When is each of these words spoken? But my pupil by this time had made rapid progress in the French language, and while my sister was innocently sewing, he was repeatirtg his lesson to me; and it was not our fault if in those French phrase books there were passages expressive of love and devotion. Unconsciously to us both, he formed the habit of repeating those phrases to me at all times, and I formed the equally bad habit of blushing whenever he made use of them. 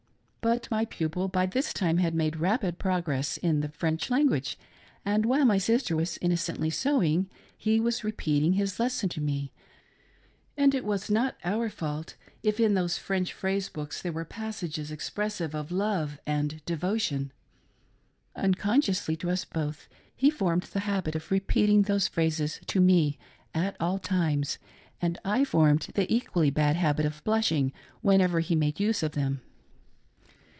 But 0.43 0.71
my 0.71 0.85
pupil 0.85 1.27
by 1.27 1.45
this 1.45 1.71
time 1.71 1.97
had 1.99 2.15
made 2.15 2.37
rapid 2.37 2.79
progress 2.79 3.37
in 3.37 3.59
the 3.61 3.69
French 3.69 4.09
language, 4.09 4.57
and 5.05 5.23
while 5.23 5.45
my 5.45 5.59
sister 5.59 5.95
was 5.95 6.17
innocently 6.19 6.71
sewing, 6.71 7.29
he 7.55 7.79
was 7.79 8.01
repeatirtg 8.01 8.55
his 8.55 8.79
lesson 8.79 9.07
to 9.09 9.21
me; 9.21 9.51
and 10.57 10.73
it 10.73 10.83
was 10.83 11.11
not 11.11 11.37
our 11.43 11.69
fault 11.69 12.15
if 12.41 12.59
in 12.59 12.73
those 12.73 12.97
French 12.97 13.31
phrase 13.31 13.69
books 13.69 14.01
there 14.01 14.11
were 14.11 14.25
passages 14.25 14.89
expressive 14.89 15.53
of 15.53 15.71
love 15.71 16.19
and 16.25 16.65
devotion. 16.65 17.31
Unconsciously 18.35 19.15
to 19.17 19.29
us 19.29 19.45
both, 19.45 19.87
he 20.15 20.31
formed 20.31 20.63
the 20.63 20.79
habit 20.89 21.13
of 21.13 21.29
repeating 21.29 21.83
those 21.83 22.07
phrases 22.07 22.59
to 22.65 22.81
me 22.81 23.19
at 23.53 23.77
all 23.79 23.99
times, 23.99 24.57
and 24.99 25.19
I 25.23 25.45
formed 25.45 25.89
the 25.93 26.11
equally 26.11 26.49
bad 26.49 26.77
habit 26.77 27.05
of 27.05 27.23
blushing 27.25 27.71
whenever 28.01 28.39
he 28.39 28.55
made 28.55 28.79
use 28.79 29.03
of 29.03 29.11
them. 29.11 29.41